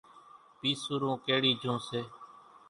[0.59, 2.01] پِيسُورون ڪيڙِي جھون سي۔